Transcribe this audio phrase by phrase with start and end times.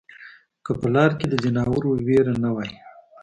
[0.65, 2.71] که په لاره کې د ځناورو وېره نه وای